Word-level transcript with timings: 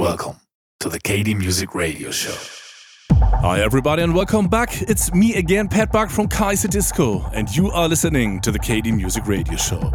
Welcome 0.00 0.36
to 0.80 0.88
the 0.88 0.98
KD 0.98 1.34
Music 1.34 1.74
Radio 1.74 2.10
Show. 2.10 2.32
Hi, 3.42 3.60
everybody, 3.60 4.02
and 4.02 4.14
welcome 4.14 4.48
back. 4.48 4.80
It's 4.88 5.12
me 5.12 5.34
again, 5.34 5.68
Pat 5.68 5.92
Buck 5.92 6.08
from 6.08 6.28
Kaiserdisco, 6.28 7.30
and 7.34 7.54
you 7.54 7.70
are 7.72 7.88
listening 7.88 8.40
to 8.40 8.50
the 8.50 8.58
KD 8.58 8.96
Music 8.96 9.26
Radio 9.26 9.56
Show. 9.56 9.92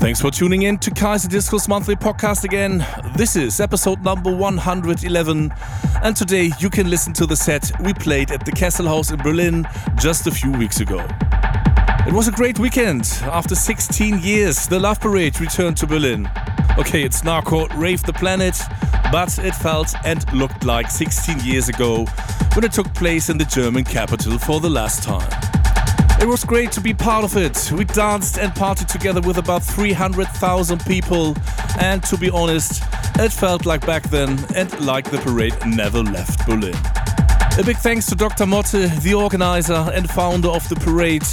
Thanks 0.00 0.20
for 0.20 0.30
tuning 0.30 0.62
in 0.62 0.78
to 0.78 0.90
Kaiserdisco's 0.90 1.68
monthly 1.68 1.96
podcast 1.96 2.44
again. 2.44 2.86
This 3.16 3.36
is 3.36 3.60
episode 3.60 4.02
number 4.02 4.34
111, 4.34 5.52
and 6.02 6.16
today 6.16 6.50
you 6.58 6.68
can 6.68 6.90
listen 6.90 7.12
to 7.14 7.26
the 7.26 7.36
set 7.36 7.70
we 7.80 7.94
played 7.94 8.30
at 8.30 8.44
the 8.44 8.52
Kesselhaus 8.52 9.12
in 9.12 9.22
Berlin 9.22 9.66
just 9.96 10.26
a 10.26 10.30
few 10.30 10.52
weeks 10.52 10.80
ago. 10.80 10.98
It 12.06 12.12
was 12.12 12.28
a 12.28 12.32
great 12.32 12.58
weekend. 12.58 13.02
After 13.22 13.54
16 13.54 14.18
years, 14.18 14.66
the 14.66 14.78
Love 14.78 15.00
Parade 15.00 15.40
returned 15.40 15.76
to 15.78 15.86
Berlin. 15.86 16.28
Okay, 16.76 17.02
it's 17.02 17.22
called 17.22 17.74
Rave 17.74 18.02
the 18.02 18.12
Planet, 18.12 18.58
but 19.10 19.38
it 19.38 19.54
felt 19.54 19.94
and 20.04 20.30
looked 20.34 20.64
like 20.64 20.90
16 20.90 21.40
years 21.40 21.68
ago 21.68 22.04
when 22.54 22.64
it 22.64 22.72
took 22.72 22.92
place 22.94 23.30
in 23.30 23.38
the 23.38 23.44
German 23.44 23.84
capital 23.84 24.38
for 24.38 24.60
the 24.60 24.70
last 24.70 25.02
time. 25.02 25.43
It 26.24 26.28
was 26.28 26.42
great 26.42 26.72
to 26.72 26.80
be 26.80 26.94
part 26.94 27.22
of 27.22 27.36
it. 27.36 27.70
We 27.70 27.84
danced 27.84 28.38
and 28.38 28.50
partied 28.54 28.86
together 28.86 29.20
with 29.20 29.36
about 29.36 29.62
300,000 29.62 30.82
people, 30.86 31.36
and 31.78 32.02
to 32.04 32.16
be 32.16 32.30
honest, 32.30 32.82
it 33.16 33.30
felt 33.30 33.66
like 33.66 33.84
back 33.84 34.04
then 34.04 34.42
and 34.56 34.80
like 34.80 35.10
the 35.10 35.18
parade 35.18 35.54
never 35.66 36.02
left 36.02 36.46
Berlin. 36.46 36.74
A 37.58 37.62
big 37.62 37.76
thanks 37.76 38.06
to 38.06 38.14
Dr. 38.14 38.46
Motte, 38.46 38.88
the 39.02 39.12
organizer 39.14 39.90
and 39.94 40.08
founder 40.08 40.48
of 40.48 40.66
the 40.70 40.76
parade. 40.76 41.26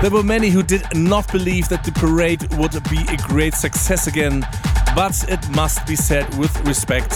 There 0.00 0.12
were 0.12 0.22
many 0.22 0.50
who 0.50 0.62
did 0.62 0.84
not 0.94 1.26
believe 1.32 1.68
that 1.68 1.82
the 1.82 1.90
parade 1.90 2.54
would 2.54 2.80
be 2.88 3.04
a 3.08 3.16
great 3.16 3.54
success 3.54 4.06
again, 4.06 4.46
but 4.94 5.24
it 5.28 5.44
must 5.56 5.84
be 5.88 5.96
said 5.96 6.32
with 6.38 6.56
respect 6.64 7.10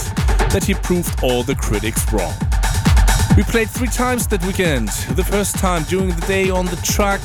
that 0.51 0.65
he 0.65 0.75
proved 0.75 1.23
all 1.23 1.45
the 1.45 1.55
critics 1.55 2.13
wrong. 2.13 2.35
We 3.37 3.43
played 3.43 3.69
three 3.69 3.89
times 3.89 4.29
that 4.29 4.45
weekend. 4.45 4.91
The 5.17 5.25
first 5.25 5.59
time 5.59 5.83
during 5.85 6.11
the 6.11 6.27
day 6.27 6.51
on 6.51 6.67
the 6.67 6.77
track, 6.77 7.21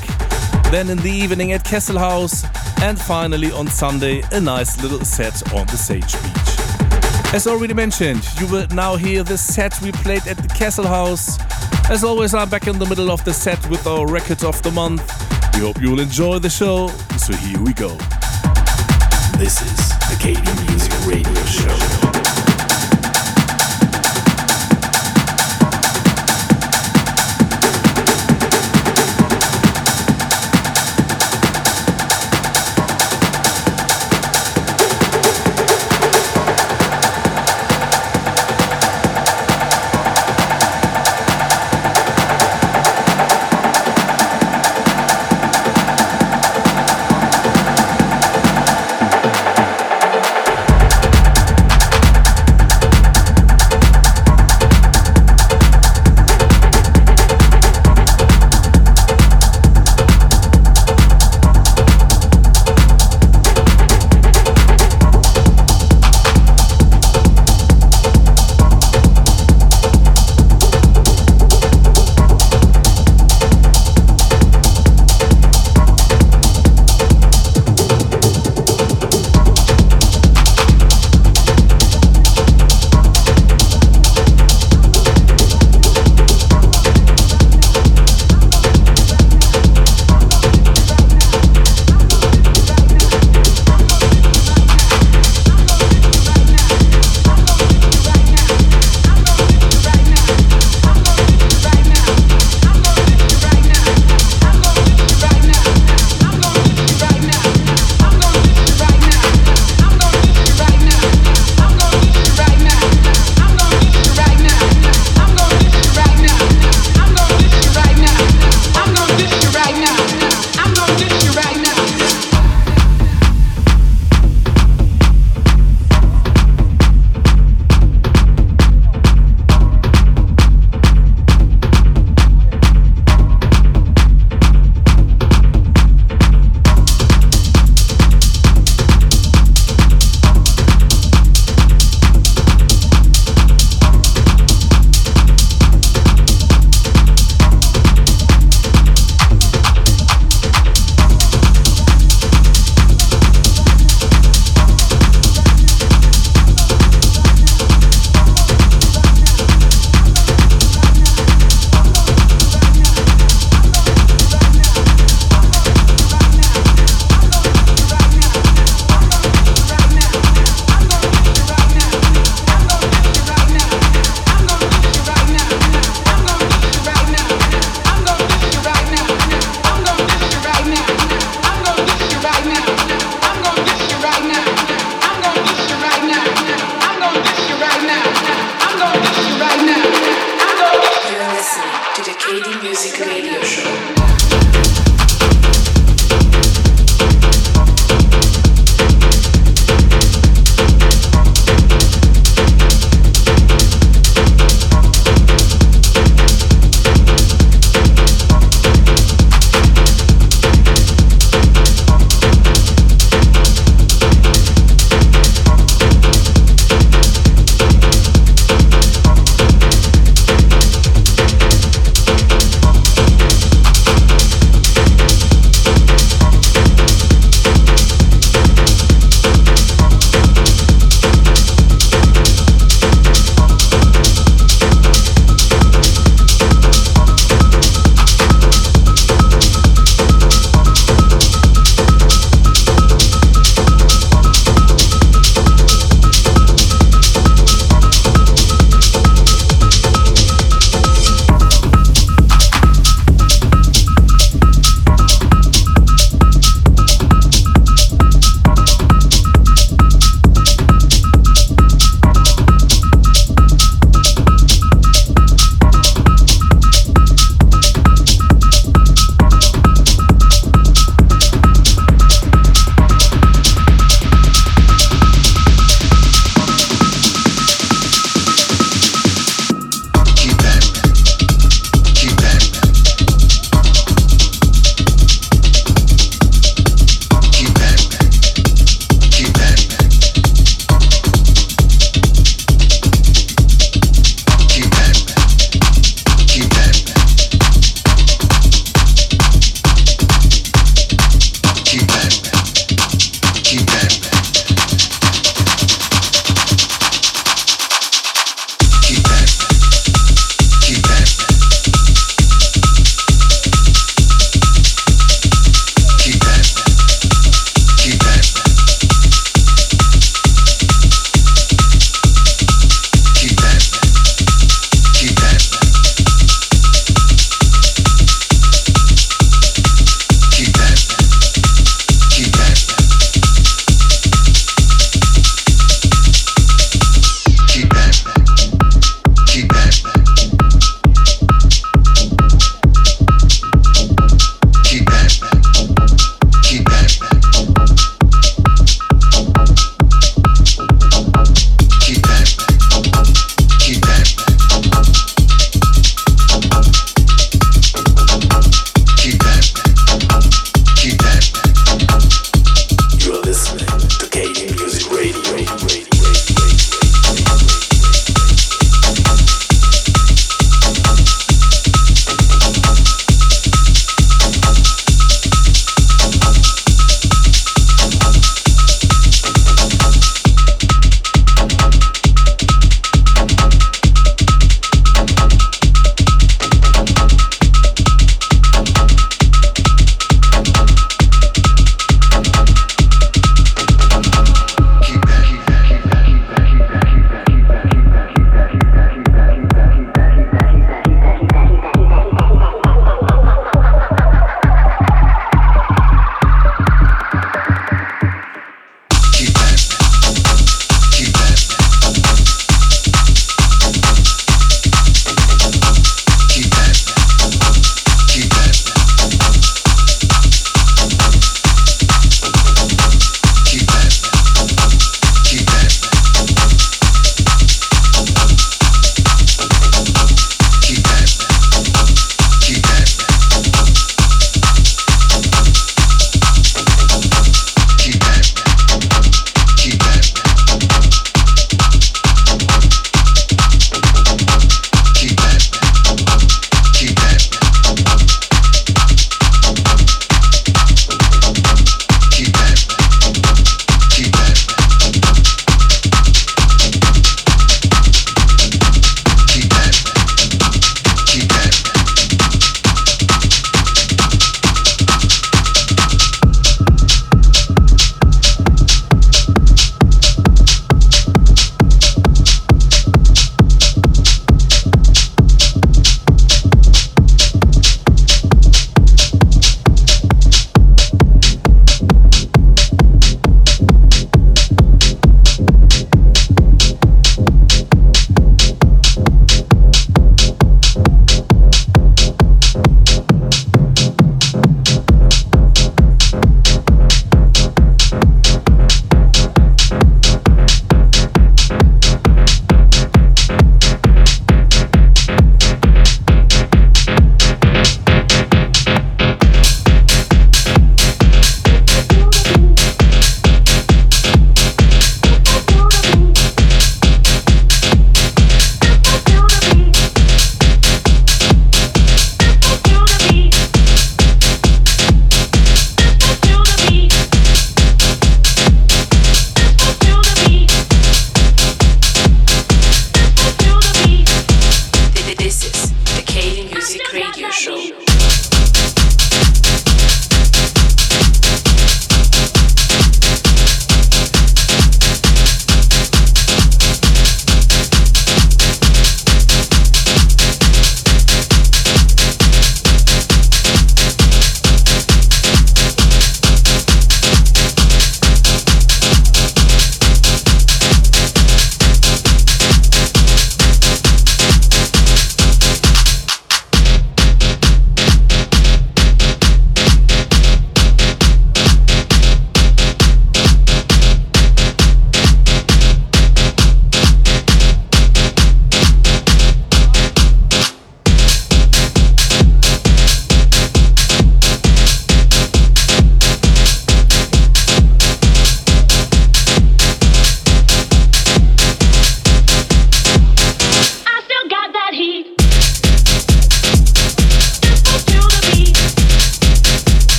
then 0.72 0.90
in 0.90 0.98
the 0.98 1.12
evening 1.12 1.52
at 1.52 1.64
Castle 1.64 1.98
Kesselhaus, 1.98 2.82
and 2.82 3.00
finally 3.00 3.52
on 3.52 3.68
Sunday, 3.68 4.24
a 4.32 4.42
nice 4.42 4.82
little 4.82 5.06
set 5.06 5.54
on 5.54 5.68
the 5.68 5.78
Sage 5.78 6.14
Beach. 6.24 7.34
As 7.34 7.46
already 7.46 7.76
mentioned, 7.76 8.28
you 8.40 8.48
will 8.48 8.66
now 8.72 8.96
hear 8.96 9.22
the 9.22 9.38
set 9.38 9.80
we 9.84 9.92
played 9.92 10.26
at 10.26 10.38
the 10.38 10.48
Castle 10.48 10.86
Kesselhaus. 10.86 11.92
As 11.92 12.04
always, 12.04 12.34
I'm 12.34 12.50
back 12.50 12.66
in 12.66 12.80
the 12.80 12.88
middle 12.88 13.12
of 13.12 13.24
the 13.24 13.34
set 13.34 13.64
with 13.70 13.86
our 13.86 14.08
record 14.08 14.44
of 14.44 14.60
the 14.64 14.72
month. 14.72 15.04
We 15.54 15.60
hope 15.60 15.80
you 15.80 15.92
will 15.92 16.00
enjoy 16.00 16.40
the 16.40 16.50
show, 16.50 16.88
so 17.18 17.34
here 17.34 17.62
we 17.62 17.74
go. 17.74 17.90
This 19.38 19.62
is 19.62 19.90
the 20.10 20.18
KD 20.20 20.70
Music 20.70 20.92
Radio 21.06 21.46
Show. 21.46 22.19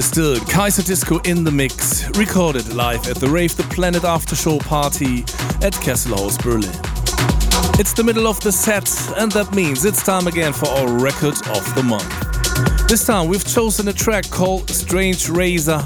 Is 0.00 0.06
still 0.06 0.36
Kaiserdisco 0.36 1.26
in 1.26 1.44
the 1.44 1.50
mix, 1.50 2.08
recorded 2.16 2.72
live 2.72 3.06
at 3.06 3.16
the 3.16 3.28
Rave 3.28 3.54
the 3.54 3.64
Planet 3.64 4.02
After 4.02 4.34
Show 4.34 4.58
party 4.58 5.20
at 5.60 5.74
Kesselhaus, 5.74 6.42
Berlin. 6.42 6.72
It's 7.78 7.92
the 7.92 8.02
middle 8.02 8.26
of 8.26 8.40
the 8.40 8.50
set, 8.50 8.88
and 9.18 9.30
that 9.32 9.54
means 9.54 9.84
it's 9.84 10.02
time 10.02 10.26
again 10.26 10.54
for 10.54 10.68
our 10.68 10.88
record 10.88 11.36
of 11.48 11.74
the 11.74 11.82
month. 11.82 12.88
This 12.88 13.04
time 13.04 13.28
we've 13.28 13.44
chosen 13.44 13.88
a 13.88 13.92
track 13.92 14.30
called 14.30 14.70
Strange 14.70 15.28
Razor, 15.28 15.80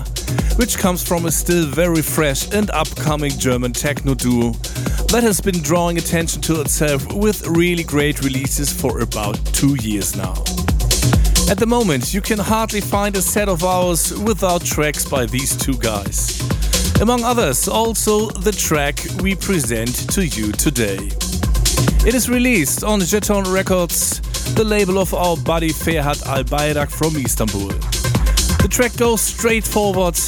which 0.59 0.79
comes 0.79 1.03
from 1.03 1.27
a 1.27 1.31
still 1.33 1.67
very 1.67 2.03
fresh 2.03 2.53
and 2.53 2.71
upcoming 2.71 3.33
German 3.33 3.73
techno 3.73 4.15
duo 4.15 4.53
that 5.11 5.25
has 5.25 5.41
been 5.41 5.61
drawing 5.61 5.99
attention 5.99 6.41
to 6.43 6.61
itself 6.61 7.13
with 7.13 7.45
really 7.49 7.83
great 7.83 8.23
releases 8.23 8.73
for 8.73 9.01
about 9.01 9.45
two 9.47 9.75
years 9.83 10.15
now. 10.15 10.35
At 11.51 11.59
the 11.59 11.67
moment, 11.67 12.15
you 12.15 12.23
can 12.23 12.39
hardly 12.39 12.81
find 12.81 13.15
a 13.17 13.23
set 13.23 13.51
of 13.51 13.65
ours 13.65 14.19
without 14.21 14.65
tracks 14.65 15.05
by 15.05 15.27
these 15.27 15.55
two 15.55 15.75
guys. 15.75 16.41
Among 17.03 17.23
others, 17.23 17.69
also 17.69 18.31
the 18.31 18.51
track 18.51 18.99
we 19.21 19.35
present 19.35 20.11
to 20.13 20.27
you 20.27 20.53
today. 20.53 21.11
It 22.07 22.15
is 22.15 22.31
released 22.31 22.83
on 22.83 23.01
Jeton 23.01 23.53
Records, 23.53 24.21
the 24.55 24.65
label 24.65 24.99
of 24.99 25.13
our 25.13 25.37
buddy 25.37 25.69
Ferhat 25.69 26.23
Albayrak 26.25 26.91
from 26.91 27.15
Istanbul. 27.17 27.69
The 28.63 28.69
track 28.71 28.97
goes 28.97 29.21
straight 29.21 29.65
forward, 29.65 30.19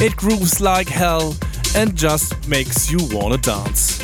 it 0.00 0.16
grooves 0.16 0.60
like 0.60 0.88
hell, 0.88 1.34
and 1.74 1.96
just 1.96 2.46
makes 2.46 2.90
you 2.90 2.98
wanna 3.10 3.38
dance. 3.38 4.00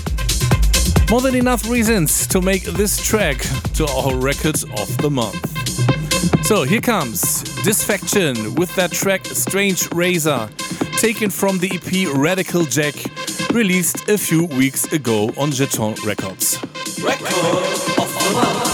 More 1.11 1.21
than 1.21 1.35
enough 1.35 1.69
reasons 1.69 2.27
to 2.29 2.41
make 2.41 2.65
this 2.65 2.97
track 2.97 3.39
to 3.75 3.87
our 3.87 4.17
record 4.17 4.57
of 4.81 4.97
the 4.99 5.11
month. 5.11 5.54
So 6.43 6.65
here 6.65 6.81
comes 6.81 7.43
Dysfaction 7.65 8.59
with 8.59 8.75
that 8.77 8.93
track 8.93 9.25
Strange 9.27 9.91
Razor, 9.93 10.49
taken 10.99 11.31
from 11.31 11.59
the 11.59 11.71
EP 11.73 12.15
Radical 12.17 12.65
Jack, 12.65 12.95
released 13.53 14.09
a 14.09 14.19
few 14.19 14.45
weeks 14.45 14.93
ago 14.93 15.25
on 15.37 15.51
Jeton 15.51 16.05
Records. 16.05 16.59
Record 17.03 18.74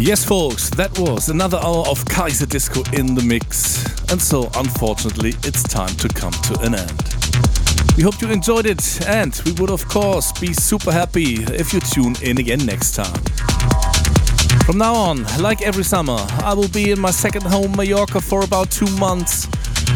Yes, 0.00 0.24
folks, 0.24 0.70
that 0.70 0.96
was 1.00 1.28
another 1.28 1.58
hour 1.58 1.84
of 1.88 2.04
Kaiserdisco 2.04 2.96
in 2.96 3.16
the 3.16 3.22
mix. 3.22 3.84
And 4.12 4.22
so, 4.22 4.48
unfortunately, 4.54 5.34
it's 5.42 5.64
time 5.64 5.94
to 5.96 6.08
come 6.08 6.30
to 6.30 6.60
an 6.60 6.76
end. 6.76 7.02
We 7.96 8.04
hope 8.04 8.22
you 8.22 8.30
enjoyed 8.30 8.64
it, 8.66 9.04
and 9.08 9.34
we 9.44 9.52
would, 9.54 9.70
of 9.70 9.88
course, 9.88 10.30
be 10.40 10.52
super 10.52 10.92
happy 10.92 11.42
if 11.42 11.72
you 11.72 11.80
tune 11.80 12.14
in 12.22 12.38
again 12.38 12.64
next 12.64 12.94
time. 12.94 13.20
From 14.64 14.78
now 14.78 14.94
on, 14.94 15.24
like 15.40 15.62
every 15.62 15.82
summer, 15.82 16.24
I 16.44 16.54
will 16.54 16.68
be 16.68 16.92
in 16.92 17.00
my 17.00 17.10
second 17.10 17.42
home, 17.42 17.76
Mallorca, 17.76 18.20
for 18.20 18.44
about 18.44 18.70
two 18.70 18.88
months, 18.98 19.46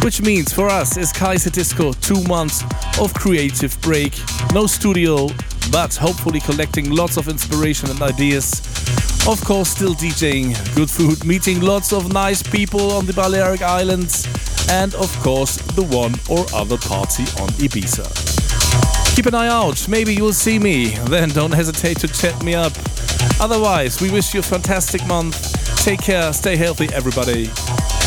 which 0.03 0.21
means 0.21 0.53
for 0.53 0.69
us 0.69 0.97
is 0.97 1.13
Kaiserdisco 1.13 1.95
two 2.01 2.23
months 2.29 2.65
of 3.01 3.15
creative 3.15 3.81
break, 3.81 4.19
no 4.53 4.67
studio, 4.67 5.29
but 5.71 5.95
hopefully 5.95 6.41
collecting 6.41 6.91
lots 6.91 7.17
of 7.17 7.29
inspiration 7.29 7.89
and 7.89 8.03
ideas. 8.03 8.61
Of 9.29 9.45
course, 9.45 9.70
still 9.70 9.95
DJing, 9.95 10.53
good 10.75 10.91
food, 10.91 11.25
meeting 11.25 11.61
lots 11.61 11.93
of 11.93 12.12
nice 12.12 12.43
people 12.43 12.91
on 12.91 13.07
the 13.07 13.12
Balearic 13.12 13.62
Islands, 13.62 14.27
and 14.68 14.93
of 14.97 15.16
course, 15.20 15.57
the 15.77 15.85
one 15.85 16.14
or 16.29 16.45
other 16.53 16.77
party 16.77 17.23
on 17.41 17.49
Ibiza. 17.62 18.05
Keep 19.14 19.27
an 19.27 19.35
eye 19.37 19.47
out, 19.47 19.87
maybe 19.89 20.12
you'll 20.12 20.33
see 20.33 20.59
me, 20.59 20.89
then 21.07 21.29
don't 21.29 21.53
hesitate 21.53 22.01
to 22.01 22.09
chat 22.09 22.43
me 22.43 22.57
up. 22.57 22.73
Otherwise, 23.41 24.01
we 24.01 24.11
wish 24.11 24.35
you 24.35 24.41
a 24.41 24.43
fantastic 24.43 25.07
month. 25.07 25.55
Take 25.85 26.01
care, 26.01 26.33
stay 26.33 26.57
healthy, 26.57 26.89
everybody. 26.93 27.49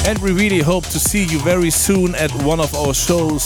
And 0.05 0.20
we 0.20 0.34
really 0.34 0.59
hope 0.59 0.84
to 0.88 0.99
see 0.99 1.24
you 1.24 1.39
very 1.39 1.70
soon 1.70 2.13
at 2.16 2.32
one 2.43 2.59
of 2.59 2.76
our 2.76 2.93
shows 2.93 3.43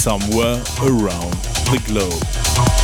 somewhere 0.00 0.62
around 0.80 1.34
the 1.72 1.82
globe. 1.86 2.83